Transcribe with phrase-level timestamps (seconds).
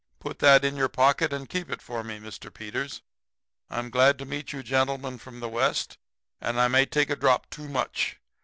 [0.19, 2.51] Put that in your pocket and keep it for me, Mr.
[2.51, 3.03] Peters.
[3.69, 5.99] I'm glad to meet you gentlemen from the West,
[6.39, 8.17] and I may take a drop too much.